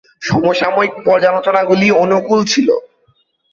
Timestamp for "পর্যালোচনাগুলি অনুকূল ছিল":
1.05-2.67